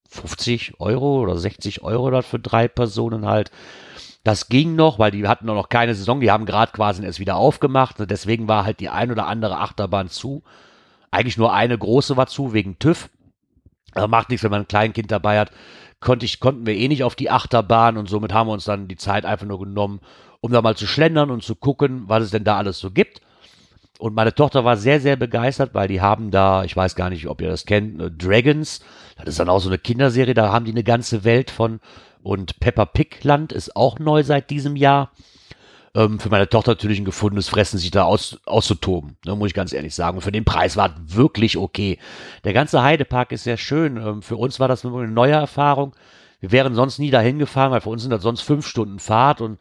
[0.09, 3.51] 50 Euro oder 60 Euro dort für drei Personen halt.
[4.25, 7.35] Das ging noch, weil die hatten noch keine Saison, die haben gerade quasi erst wieder
[7.35, 7.97] aufgemacht.
[7.99, 10.41] Deswegen war halt die ein oder andere Achterbahn zu.
[11.11, 13.11] Eigentlich nur eine große war zu, wegen TÜV.
[13.93, 15.51] Aber macht nichts, wenn man ein Kleinkind dabei hat.
[15.99, 18.87] Konnte ich, konnten wir eh nicht auf die Achterbahn und somit haben wir uns dann
[18.87, 20.01] die Zeit einfach nur genommen,
[20.41, 23.21] um da mal zu schlendern und zu gucken, was es denn da alles so gibt.
[23.99, 27.27] Und meine Tochter war sehr, sehr begeistert, weil die haben da, ich weiß gar nicht,
[27.27, 28.83] ob ihr das kennt, äh, Dragons.
[29.17, 31.79] Das ist dann auch so eine Kinderserie, da haben die eine ganze Welt von.
[32.25, 35.11] Und Peppa Pig Land ist auch neu seit diesem Jahr
[35.93, 39.53] ähm, für meine Tochter natürlich ein gefundenes Fressen, sich da aus, auszutoben, ne, muss ich
[39.53, 40.17] ganz ehrlich sagen.
[40.17, 41.99] Und für den Preis war es wirklich okay.
[42.43, 43.97] Der ganze Heidepark ist sehr schön.
[43.97, 45.95] Ähm, für uns war das eine neue Erfahrung.
[46.39, 49.41] Wir wären sonst nie dahin gefahren, weil für uns sind das sonst fünf Stunden Fahrt
[49.41, 49.59] und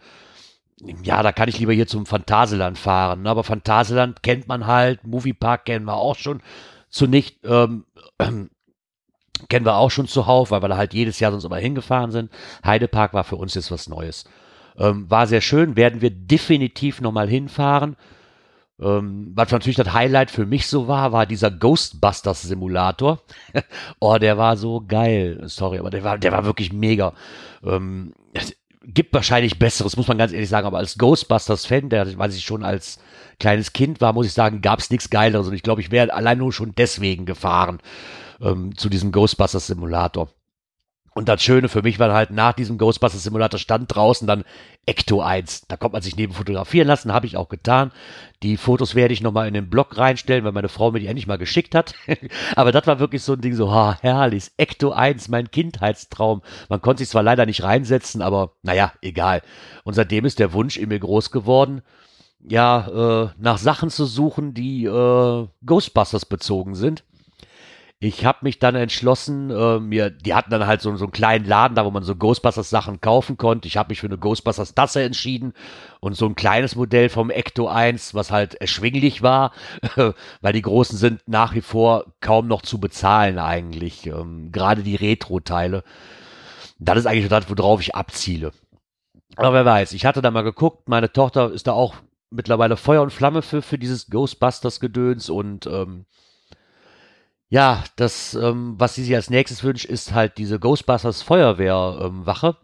[1.02, 3.24] ja, da kann ich lieber hier zum Phantasialand fahren.
[3.24, 3.28] Ne?
[3.28, 6.40] Aber Phantasialand kennt man halt, Moviepark kennen wir auch schon
[6.88, 7.84] zunicht, ähm,
[8.16, 8.30] äh,
[9.48, 12.30] kennen wir auch schon zuhauf, weil wir da halt jedes Jahr sonst immer hingefahren sind.
[12.64, 14.24] Heidepark war für uns jetzt was Neues.
[14.78, 17.96] Ähm, war sehr schön, werden wir definitiv nochmal hinfahren.
[18.80, 23.22] Ähm, was natürlich das Highlight für mich so war, war dieser Ghostbusters Simulator.
[24.00, 25.42] oh, der war so geil.
[25.46, 27.12] Sorry, aber der war, der war wirklich mega.
[27.64, 28.14] Ähm,
[28.82, 32.64] gibt wahrscheinlich Besseres, muss man ganz ehrlich sagen, aber als Ghostbusters-Fan, der, weil ich schon
[32.64, 32.98] als
[33.38, 35.46] kleines Kind war, muss ich sagen, gab es nichts Geileres.
[35.46, 37.78] Und ich glaube, ich wäre allein nur schon deswegen gefahren
[38.40, 40.28] ähm, zu diesem Ghostbusters Simulator.
[41.16, 44.42] Und das Schöne für mich war halt nach diesem Ghostbusters Simulator stand draußen dann
[44.84, 45.66] Ecto 1.
[45.68, 47.92] Da kommt man sich neben fotografieren lassen, habe ich auch getan.
[48.42, 51.28] Die Fotos werde ich nochmal in den Blog reinstellen, weil meine Frau mir die endlich
[51.28, 51.94] mal geschickt hat.
[52.56, 56.42] Aber das war wirklich so ein Ding, so, ha, herrlich, Ecto 1, mein Kindheitstraum.
[56.68, 59.42] Man konnte sich zwar leider nicht reinsetzen, aber naja, egal.
[59.84, 61.82] Und seitdem ist der Wunsch in mir groß geworden,
[62.40, 62.88] ja,
[63.24, 67.04] äh, nach Sachen zu suchen, die äh, Ghostbusters bezogen sind.
[68.00, 71.46] Ich habe mich dann entschlossen, äh, mir, die hatten dann halt so, so einen kleinen
[71.46, 73.66] Laden da, wo man so Ghostbusters Sachen kaufen konnte.
[73.66, 75.54] Ich habe mich für eine Ghostbusters Tasse entschieden
[76.00, 79.52] und so ein kleines Modell vom Ecto 1, was halt erschwinglich war,
[80.42, 84.06] weil die großen sind nach wie vor kaum noch zu bezahlen eigentlich.
[84.06, 85.82] Ähm, Gerade die Retro-Teile.
[86.78, 88.52] Das ist eigentlich das, worauf ich abziele.
[89.36, 91.94] Aber wer weiß, ich hatte da mal geguckt, meine Tochter ist da auch
[92.30, 96.04] mittlerweile Feuer und Flamme für, für dieses Ghostbusters-Gedöns und ähm,
[97.48, 102.46] ja, das, ähm, was sie sich als nächstes wünscht, ist halt diese Ghostbusters Feuerwehrwache.
[102.48, 102.54] Ähm,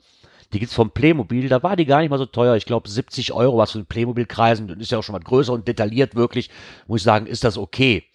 [0.52, 2.56] die gibt's vom Playmobil, da war die gar nicht mal so teuer.
[2.56, 5.68] Ich glaube 70 Euro, was für den Playmobil-Kreisen, ist ja auch schon mal größer und
[5.68, 6.50] detailliert wirklich,
[6.88, 8.09] muss ich sagen, ist das okay.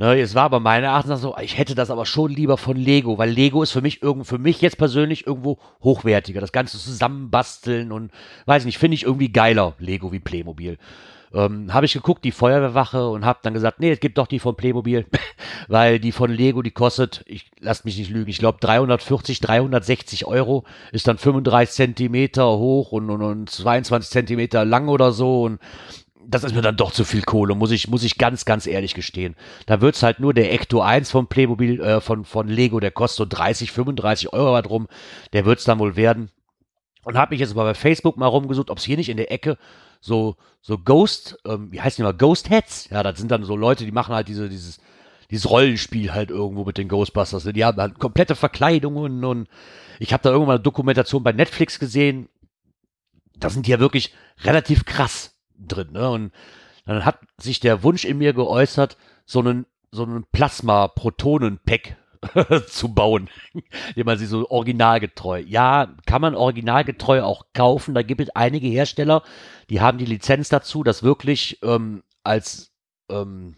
[0.00, 3.18] Ne, es war aber meiner Erachtens so, ich hätte das aber schon lieber von Lego,
[3.18, 6.40] weil Lego ist für mich irgendwo, für mich jetzt persönlich irgendwo hochwertiger.
[6.40, 8.10] Das Ganze zusammenbasteln und
[8.46, 10.78] weiß nicht, finde ich irgendwie geiler, Lego wie Playmobil.
[11.34, 14.38] Ähm, habe ich geguckt, die Feuerwehrwache und habe dann gesagt, nee, es gibt doch die
[14.38, 15.04] von Playmobil,
[15.68, 20.24] weil die von Lego, die kostet, ich lass mich nicht lügen, ich glaube 340, 360
[20.24, 25.60] Euro, ist dann 35 Zentimeter hoch und, und, und 22 Zentimeter lang oder so und
[26.30, 28.94] das ist mir dann doch zu viel Kohle, muss ich, muss ich ganz, ganz ehrlich
[28.94, 29.34] gestehen.
[29.66, 33.16] Da wird's halt nur der Ecto 1 von Playmobil, äh, von, von Lego, der kostet
[33.16, 34.86] so 30, 35 Euro drum.
[35.32, 36.30] Der wird's dann wohl werden.
[37.02, 39.32] Und habe mich jetzt mal bei Facebook mal rumgesucht, ob es hier nicht in der
[39.32, 39.58] Ecke
[40.00, 42.88] so, so Ghost, ähm, wie heißt die mal, Ghost Heads.
[42.90, 44.78] Ja, das sind dann so Leute, die machen halt diese, dieses,
[45.30, 47.44] dieses Rollenspiel halt irgendwo mit den Ghostbusters.
[47.44, 49.48] Die haben halt komplette Verkleidungen und
[49.98, 52.28] ich habe da irgendwann eine Dokumentation bei Netflix gesehen.
[53.36, 54.14] Da sind die ja wirklich
[54.44, 55.29] relativ krass
[55.66, 56.10] drin, ne?
[56.10, 56.32] Und
[56.86, 61.96] dann hat sich der Wunsch in mir geäußert, so einen, so einen Plasma-Protonen-Pack
[62.66, 63.30] zu bauen,
[63.96, 65.42] den man sie so originalgetreu.
[65.46, 67.94] Ja, kann man originalgetreu auch kaufen.
[67.94, 69.22] Da gibt es einige Hersteller,
[69.70, 72.72] die haben die Lizenz dazu, das wirklich ähm, als
[73.10, 73.56] ähm,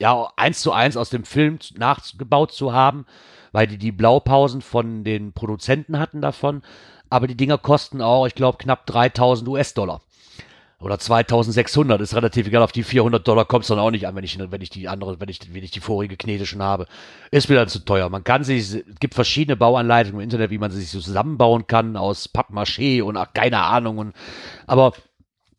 [0.00, 3.06] ja eins zu eins aus dem Film nachgebaut zu haben,
[3.52, 6.62] weil die die Blaupausen von den Produzenten hatten davon.
[7.10, 10.00] Aber die Dinger kosten auch, ich glaube, knapp 3000 US-Dollar
[10.82, 14.16] oder 2600 ist relativ egal, auf die 400 Dollar kommt es dann auch nicht an,
[14.16, 16.86] wenn ich, wenn ich die andere, wenn ich, wenn ich die vorige Knete schon habe.
[17.30, 18.08] Ist wieder zu teuer.
[18.08, 21.66] Man kann sich, es gibt verschiedene Bauanleitungen im Internet, wie man sie sich so zusammenbauen
[21.66, 23.98] kann aus Pappmaché und ach, keine Ahnung.
[23.98, 24.14] Und,
[24.66, 24.92] aber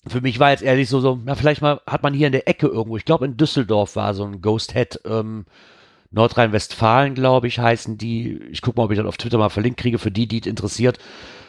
[0.06, 2.48] für mich war jetzt ehrlich so, so, na, vielleicht mal hat man hier in der
[2.50, 5.46] Ecke irgendwo, ich glaube in Düsseldorf war so ein Ghost Head, ähm,
[6.14, 8.40] Nordrhein-Westfalen, glaube ich, heißen die.
[8.52, 10.46] Ich gucke mal, ob ich das auf Twitter mal verlinkt kriege, für die, die es
[10.46, 11.00] interessiert.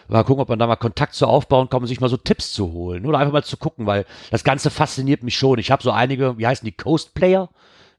[0.08, 2.52] Mal gucken, ob man da mal Kontakt zu aufbauen kann, um sich mal so Tipps
[2.52, 3.06] zu holen.
[3.06, 5.58] Oder einfach mal zu gucken, weil das Ganze fasziniert mich schon.
[5.58, 7.48] Ich habe so einige, wie heißen die, Coast Player?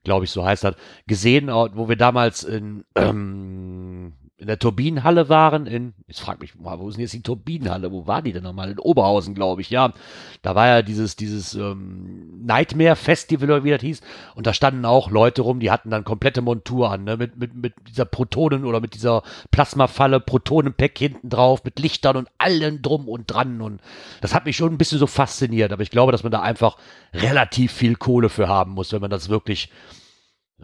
[0.04, 0.76] Glaube ich, so heißt das,
[1.08, 6.56] gesehen, äh, wo wir damals in, ähm, in der Turbinenhalle waren, in, jetzt frag mich
[6.56, 7.94] mal, wo ist denn jetzt die Turbinenhalle?
[7.94, 8.70] Wo war die denn nochmal?
[8.70, 9.94] In Oberhausen, glaube ich, ja.
[10.42, 14.02] Da war ja dieses, dieses ähm, Nightmare Festival oder wie das hieß.
[14.36, 17.16] Und da standen auch Leute rum, die hatten dann komplette Montur an, ne?
[17.16, 22.28] Mit, mit, mit dieser Protonen oder mit dieser Plasmafalle, Protonenpack hinten drauf, mit Lichtern und
[22.38, 23.62] allen drum und dran.
[23.62, 23.80] Und
[24.20, 25.72] das hat mich schon ein bisschen so fasziniert.
[25.72, 26.76] Aber ich glaube, dass man da einfach
[27.14, 29.70] relativ viel Kohle für haben muss, wenn man das wirklich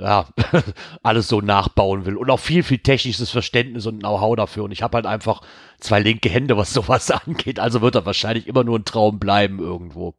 [0.02, 0.26] ja,
[1.04, 4.64] alles so nachbauen will und auch viel, viel technisches Verständnis und Know-how dafür.
[4.64, 5.42] Und ich habe halt einfach
[5.80, 7.60] zwei linke Hände, was sowas angeht.
[7.60, 10.16] Also wird das wahrscheinlich immer nur ein Traum bleiben irgendwo.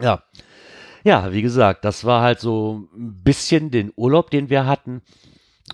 [0.00, 0.22] Ja.
[1.04, 5.02] Ja, wie gesagt, das war halt so ein bisschen den Urlaub, den wir hatten.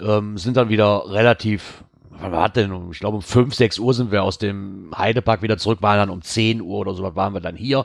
[0.01, 2.91] Ähm, sind dann wieder relativ, wann war denn?
[2.93, 6.11] Ich glaube, um 5, 6 Uhr sind wir aus dem Heidepark wieder zurück, waren dann
[6.11, 7.85] um 10 Uhr oder so, waren wir dann hier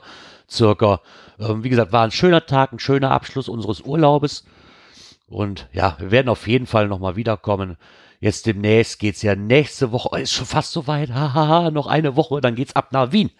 [0.49, 1.01] circa.
[1.37, 4.45] Ähm, wie gesagt, war ein schöner Tag, ein schöner Abschluss unseres Urlaubes.
[5.25, 7.77] Und ja, wir werden auf jeden Fall nochmal wiederkommen.
[8.19, 12.15] Jetzt demnächst geht es ja nächste Woche, oh, ist schon fast soweit, hahaha, noch eine
[12.15, 13.31] Woche, dann geht's ab nach Wien.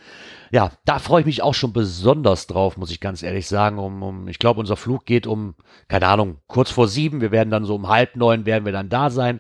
[0.52, 3.80] Ja, da freue ich mich auch schon besonders drauf, muss ich ganz ehrlich sagen.
[3.80, 5.56] Um, um, ich glaube, unser Flug geht um,
[5.88, 7.22] keine Ahnung, kurz vor sieben.
[7.22, 9.40] Wir werden dann so um halb neun werden wir dann da sein.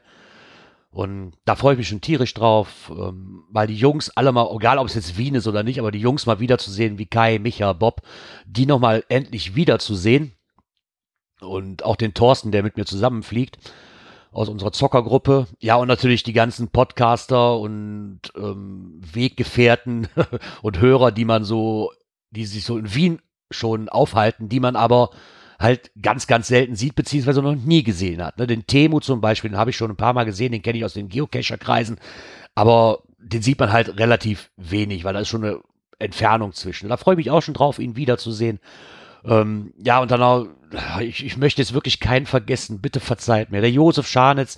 [0.91, 4.77] Und da freue ich mich schon tierisch drauf, ähm, weil die Jungs alle mal, egal
[4.77, 7.73] ob es jetzt Wien ist oder nicht, aber die Jungs mal wiederzusehen, wie Kai, Micha,
[7.73, 8.01] Bob,
[8.45, 10.33] die nochmal endlich wiederzusehen
[11.43, 13.57] und auch den Thorsten, der mit mir zusammenfliegt
[14.31, 15.47] aus unserer Zockergruppe.
[15.59, 20.07] Ja, und natürlich die ganzen Podcaster und ähm, Weggefährten
[20.61, 21.91] und Hörer, die man so,
[22.31, 25.11] die sich so in Wien schon aufhalten, die man aber
[25.59, 28.37] halt ganz, ganz selten sieht, beziehungsweise noch nie gesehen hat.
[28.37, 28.47] Ne?
[28.47, 30.85] Den Temu zum Beispiel, den habe ich schon ein paar Mal gesehen, den kenne ich
[30.85, 31.99] aus den Geocacher-Kreisen,
[32.55, 35.59] aber den sieht man halt relativ wenig, weil da ist schon eine
[35.99, 36.89] Entfernung zwischen.
[36.89, 38.59] Da freue ich mich auch schon drauf, ihn wiederzusehen.
[39.23, 40.47] Ähm, ja, und dann auch,
[41.01, 43.61] ich, ich möchte jetzt wirklich keinen vergessen, bitte verzeiht mir.
[43.61, 44.57] Der Josef Scharnitz,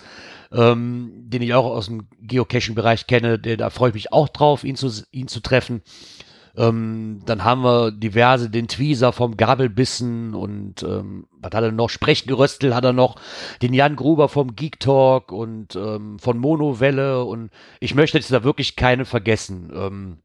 [0.51, 4.63] ähm, den ich auch aus dem Geocaching-Bereich kenne, der, da freue ich mich auch drauf,
[4.63, 5.81] ihn zu, ihn zu treffen.
[6.57, 11.89] Ähm, dann haben wir diverse, den Tweezer vom Gabelbissen und ähm, was hat er noch?
[11.89, 13.17] Sprechgeröstel hat er noch,
[13.61, 17.49] den Jan Gruber vom Geek Talk und ähm, von Monowelle und
[17.81, 19.71] ich möchte jetzt da wirklich keine vergessen.
[19.75, 20.17] Ähm,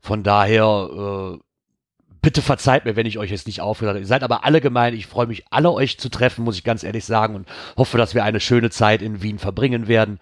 [0.00, 1.47] von daher, äh,
[2.20, 4.00] bitte verzeiht mir, wenn ich euch jetzt nicht aufgehört habe.
[4.00, 4.94] Ihr seid aber alle gemein.
[4.94, 8.14] Ich freue mich, alle euch zu treffen, muss ich ganz ehrlich sagen, und hoffe, dass
[8.14, 10.18] wir eine schöne Zeit in Wien verbringen werden.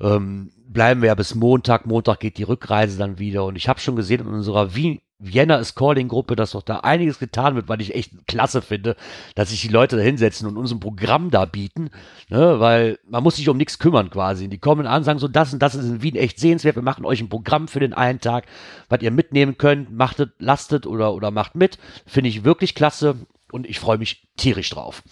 [0.00, 1.86] Ähm, bleiben wir ja bis Montag.
[1.86, 3.44] Montag geht die Rückreise dann wieder.
[3.44, 6.80] Und ich habe schon gesehen in unserer Wien Vienna is Calling Gruppe, dass doch da
[6.80, 8.96] einiges getan wird, weil ich echt klasse finde,
[9.34, 11.90] dass sich die Leute da hinsetzen und uns ein Programm da bieten,
[12.28, 14.48] ne, weil man muss sich um nichts kümmern quasi.
[14.48, 17.04] Die kommen an, sagen so, das und das ist in Wien echt sehenswert, wir machen
[17.04, 18.46] euch ein Programm für den einen Tag,
[18.88, 21.78] was ihr mitnehmen könnt, machtet, lastet oder, oder macht mit.
[22.06, 23.16] Finde ich wirklich klasse
[23.52, 25.02] und ich freue mich tierisch drauf.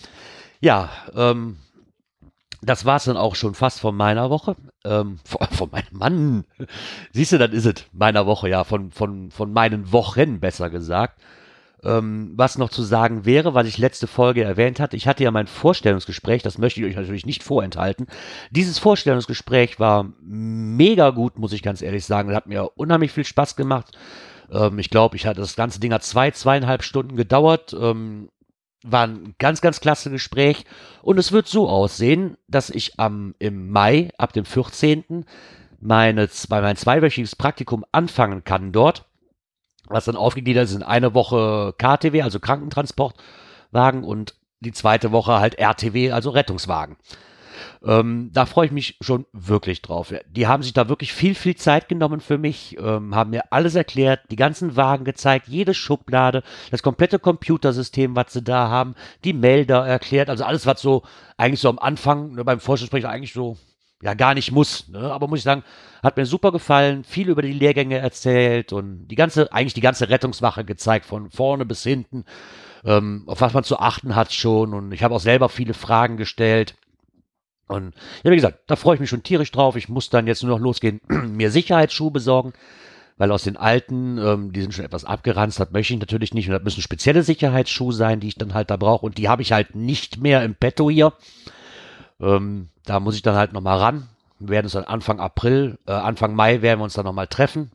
[0.61, 1.59] Ja, ähm,
[2.63, 4.57] das war es dann auch schon fast von meiner Woche.
[4.85, 6.45] Ähm, von, von meinem Mann.
[7.13, 11.21] Siehst du, dann ist es meiner Woche, ja, von, von, von meinen Wochen besser gesagt.
[11.85, 15.33] Ähm, was noch zu sagen wäre, was ich letzte Folge erwähnt hatte, ich hatte ja
[15.33, 18.07] mein Vorstellungsgespräch, das möchte ich euch natürlich nicht vorenthalten.
[18.53, 22.29] Dieses Vorstellungsgespräch war mega gut, muss ich ganz ehrlich sagen.
[22.29, 23.99] Das hat mir unheimlich viel Spaß gemacht.
[24.53, 27.75] Ähm, ich glaube, ich hatte das ganze Ding hat zwei, zweieinhalb Stunden gedauert.
[27.79, 28.29] Ähm,
[28.83, 30.65] war ein ganz, ganz klasse Gespräch.
[31.03, 35.25] Und es wird so aussehen, dass ich am, im Mai, ab dem 14.
[35.81, 39.07] Meine, mein zweiwöchiges Praktikum anfangen kann dort.
[39.87, 45.59] Was dann aufgegliedert ist in eine Woche KTW, also Krankentransportwagen, und die zweite Woche halt
[45.59, 46.97] RTW, also Rettungswagen.
[47.85, 50.13] Ähm, da freue ich mich schon wirklich drauf.
[50.31, 53.75] Die haben sich da wirklich viel, viel Zeit genommen für mich, ähm, haben mir alles
[53.75, 58.95] erklärt, die ganzen Wagen gezeigt, jede Schublade, das komplette Computersystem, was sie da haben,
[59.25, 61.03] die Melder erklärt, also alles, was so
[61.37, 63.57] eigentlich so am Anfang ne, beim Forschungsgespräch eigentlich so
[64.03, 64.89] ja gar nicht muss.
[64.89, 64.99] Ne?
[64.99, 65.63] Aber muss ich sagen,
[66.03, 70.09] hat mir super gefallen, viel über die Lehrgänge erzählt und die ganze, eigentlich die ganze
[70.09, 72.25] Rettungswache gezeigt, von vorne bis hinten,
[72.85, 74.75] ähm, auf was man zu achten hat schon.
[74.75, 76.75] Und ich habe auch selber viele Fragen gestellt.
[77.69, 79.77] Und ja, wie gesagt, da freue ich mich schon tierisch drauf.
[79.77, 82.53] Ich muss dann jetzt nur noch losgehen, mir Sicherheitsschuhe besorgen,
[83.17, 86.49] weil aus den alten, ähm, die sind schon etwas abgeranzt, das möchte ich natürlich nicht.
[86.49, 89.07] Und das müssen spezielle Sicherheitsschuhe sein, die ich dann halt da brauche.
[89.07, 91.13] Und die habe ich halt nicht mehr im Petto hier.
[92.21, 94.09] Ähm, da muss ich dann halt nochmal ran.
[94.39, 97.71] Wir werden uns dann Anfang April, äh, Anfang Mai werden wir uns dann nochmal treffen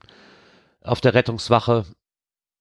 [0.87, 1.85] auf der Rettungswache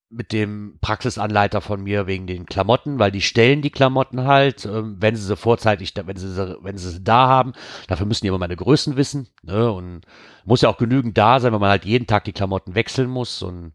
[0.08, 4.96] mit dem Praxisanleiter von mir wegen den Klamotten, weil die stellen die Klamotten halt, ähm,
[5.00, 7.52] wenn sie sie vorzeitig, wenn sie sie, wenn sie sie da haben.
[7.88, 9.28] Dafür müssen die immer meine Größen wissen.
[9.42, 9.70] Ne?
[9.70, 10.02] Und
[10.44, 13.42] muss ja auch genügend da sein, wenn man halt jeden Tag die Klamotten wechseln muss
[13.42, 13.72] und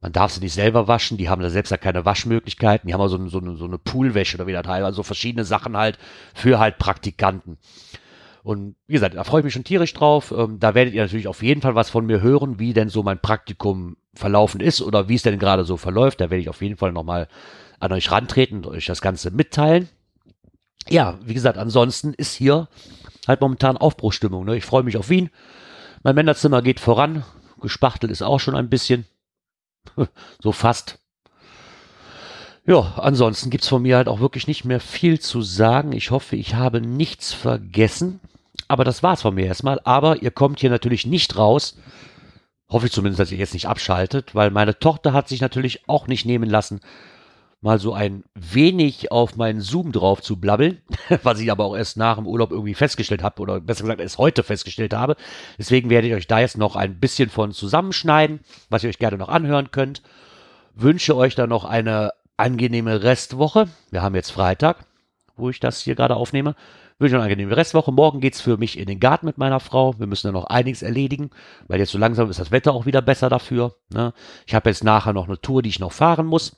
[0.00, 1.16] man darf sie nicht selber waschen.
[1.16, 2.86] Die haben da selbst ja keine Waschmöglichkeiten.
[2.86, 4.84] Die haben auch so, eine, so eine Poolwäsche oder wie das heißt.
[4.84, 5.98] Also verschiedene Sachen halt
[6.34, 7.58] für halt Praktikanten.
[8.44, 10.32] Und wie gesagt, da freue ich mich schon tierisch drauf.
[10.36, 13.02] Ähm, da werdet ihr natürlich auf jeden Fall was von mir hören, wie denn so
[13.02, 16.20] mein Praktikum verlaufen ist oder wie es denn gerade so verläuft.
[16.20, 17.28] Da werde ich auf jeden Fall nochmal
[17.78, 19.88] an euch rantreten und euch das Ganze mitteilen.
[20.88, 22.68] Ja, wie gesagt, ansonsten ist hier
[23.26, 24.44] halt momentan Aufbruchstimmung.
[24.44, 24.56] Ne?
[24.56, 25.30] Ich freue mich auf Wien.
[26.02, 27.24] Mein Männerzimmer geht voran.
[27.60, 29.06] Gespachtelt ist auch schon ein bisschen.
[30.42, 30.98] so fast.
[32.66, 35.92] Ja, ansonsten gibt's von mir halt auch wirklich nicht mehr viel zu sagen.
[35.92, 38.20] Ich hoffe, ich habe nichts vergessen.
[38.68, 39.80] Aber das war's von mir erstmal.
[39.84, 41.76] Aber ihr kommt hier natürlich nicht raus.
[42.68, 46.08] Hoffe ich zumindest, dass ihr jetzt nicht abschaltet, weil meine Tochter hat sich natürlich auch
[46.08, 46.80] nicht nehmen lassen,
[47.60, 50.82] mal so ein wenig auf meinen Zoom drauf zu blabbeln,
[51.22, 54.18] was ich aber auch erst nach dem Urlaub irgendwie festgestellt habe oder besser gesagt erst
[54.18, 55.16] heute festgestellt habe.
[55.58, 59.18] Deswegen werde ich euch da jetzt noch ein bisschen von zusammenschneiden, was ihr euch gerne
[59.18, 60.02] noch anhören könnt.
[60.74, 63.68] Wünsche euch dann noch eine angenehme Restwoche.
[63.90, 64.84] Wir haben jetzt Freitag,
[65.36, 66.54] wo ich das hier gerade aufnehme.
[66.98, 67.92] Wünsche eine angenehme Restwoche.
[67.92, 69.98] Morgen geht's für mich in den Garten mit meiner Frau.
[69.98, 71.30] Wir müssen da noch einiges erledigen,
[71.68, 73.74] weil jetzt so langsam ist das Wetter auch wieder besser dafür.
[73.92, 74.14] Ne?
[74.46, 76.56] Ich habe jetzt nachher noch eine Tour, die ich noch fahren muss.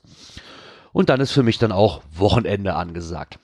[0.93, 3.37] Und dann ist für mich dann auch Wochenende angesagt.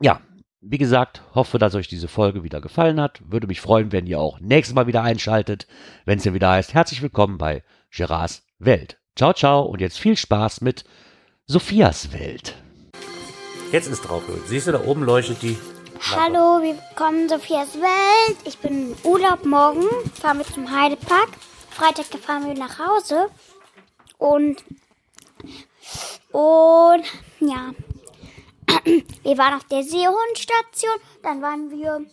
[0.00, 0.20] Ja,
[0.60, 3.20] wie gesagt, hoffe, dass euch diese Folge wieder gefallen hat.
[3.24, 5.68] Würde mich freuen, wenn ihr auch nächstes Mal wieder einschaltet,
[6.04, 8.98] wenn es hier wieder heißt, herzlich willkommen bei Gerards Welt.
[9.14, 10.84] Ciao, ciao und jetzt viel Spaß mit
[11.46, 12.56] Sophias Welt.
[13.70, 14.24] Jetzt ist drauf.
[14.46, 15.56] Siehst du, da oben leuchtet die
[16.00, 18.38] Hallo, willkommen Sophias Welt.
[18.44, 19.84] Ich bin im Urlaub morgen,
[20.14, 21.28] fahren wir zum Heidepark.
[21.70, 23.28] Freitag fahren wir nach Hause.
[24.16, 24.62] Und,
[26.30, 27.04] und,
[27.40, 27.72] ja.
[29.22, 30.94] Wir waren auf der Seehundstation.
[31.22, 32.04] Dann waren wir,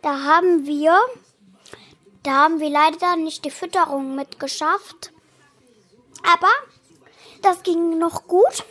[0.00, 0.96] da haben wir,
[2.22, 5.12] da haben wir leider nicht die Fütterung mitgeschafft.
[6.22, 6.48] Aber
[7.42, 8.64] das ging noch gut.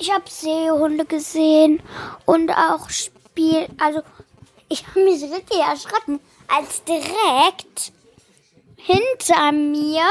[0.00, 1.82] Ich habe Seehunde gesehen
[2.24, 2.88] und auch
[3.38, 3.68] Spiel.
[3.78, 4.02] Also,
[4.68, 7.92] ich habe mich wirklich erschrocken, als direkt
[8.76, 10.02] hinter mir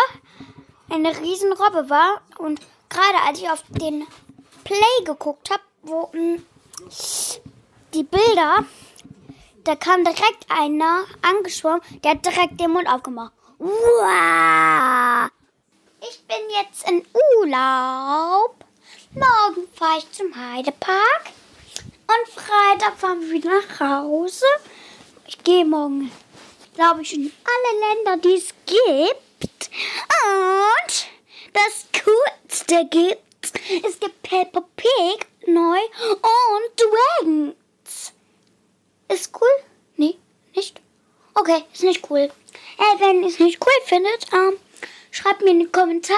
[0.89, 2.21] eine Riesenrobbe war.
[2.37, 4.07] Und gerade als ich auf den
[4.63, 6.43] Play geguckt habe, wo mh, hm,
[7.93, 8.63] die Bilder,
[9.65, 13.33] da kam direkt einer angeschwommen, der hat direkt den Mund aufgemacht.
[13.59, 15.29] Wow!
[15.99, 17.05] Ich bin jetzt in
[17.41, 18.55] Urlaub.
[19.13, 21.36] Morgen fahre ich zum Heidepark.
[22.07, 24.45] Und Freitag fahren wir wieder nach Hause.
[25.25, 26.09] Ich gehe morgen,
[26.75, 29.69] glaube ich, in alle Länder, die es gibt.
[30.23, 31.07] Und
[31.53, 33.51] das Coolste gibt,
[33.85, 36.81] es gibt Peppa Pig neu und
[37.21, 38.13] Dragons.
[39.09, 39.47] Ist cool?
[39.97, 40.17] Nee,
[40.55, 40.79] nicht?
[41.33, 42.31] Okay, ist nicht cool.
[42.77, 44.57] Äh, wenn ihr es nicht cool findet, ähm,
[45.11, 46.17] schreibt mir in die Kommentare.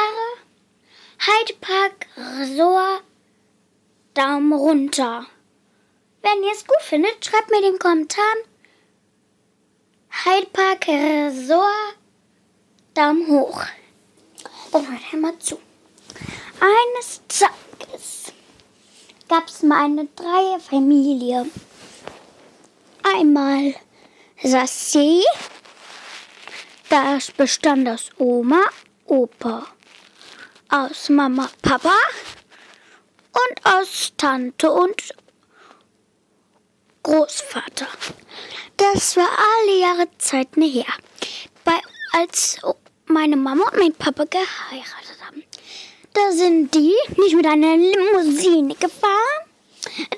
[1.20, 3.04] Heidepark Resort
[4.14, 5.26] Daumen runter.
[6.22, 8.40] Wenn ihr es gut findet, schreibt mir in den Kommentaren.
[10.26, 11.98] Heidepark Resort
[12.94, 13.64] Daumen hoch.
[14.72, 15.60] Dann hört einmal zu.
[16.60, 18.34] Eines Tages
[19.28, 21.46] gab es mal eine Dreierfamilie.
[23.04, 23.76] Einmal
[24.44, 25.24] saß sie,
[26.90, 28.64] das bestand aus Oma,
[29.06, 29.68] Opa
[30.70, 31.96] aus Mama, Papa
[33.32, 35.16] und aus Tante und
[37.10, 37.88] Großvater.
[38.78, 40.86] Das war alle Jahre Zeiten her.
[41.66, 41.74] Bei,
[42.14, 42.60] als
[43.08, 45.44] meine Mama und mein Papa geheiratet haben.
[46.14, 49.50] Da sind die nicht mit einer Limousine gefahren.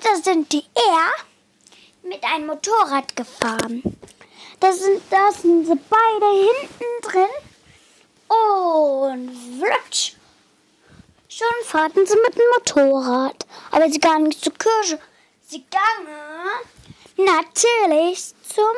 [0.04, 3.82] Da sind die eher mit einem Motorrad gefahren.
[4.60, 7.34] Da sind, da sind sie beide hinten drin.
[8.28, 10.16] Und flutsch
[11.30, 13.46] Schon fahrten sie mit dem Motorrad.
[13.72, 15.00] Aber sie gingen nicht zur Kirche.
[15.48, 16.71] Sie gingen
[17.26, 18.76] natürlich zum.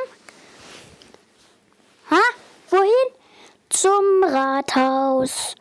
[2.09, 2.21] Ha?
[2.69, 3.13] Wohin?
[3.69, 5.55] Zum Rathaus.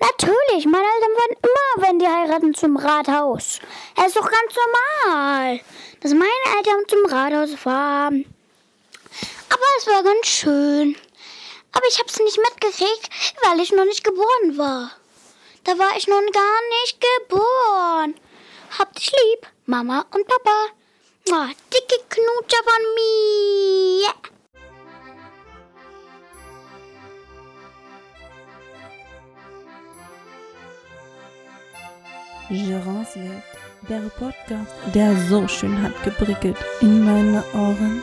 [0.00, 3.60] Natürlich, meine Eltern waren immer, wenn die heiraten, zum Rathaus.
[3.96, 5.60] Es ist doch ganz normal,
[6.00, 8.24] dass meine Eltern zum Rathaus fahren.
[9.48, 10.96] Aber es war ganz schön.
[11.72, 13.08] Aber ich hab's nicht mitgekriegt,
[13.44, 14.90] weil ich noch nicht geboren war.
[15.64, 18.14] Da war ich nun gar nicht geboren.
[18.78, 20.66] Hab dich lieb, Mama und Papa.
[21.30, 24.12] Oh, dicke Knutscher von mir.
[32.50, 33.42] Gérance Welt,
[33.88, 38.02] der Podcast, der so schön hat geprickelt in meine Ohren.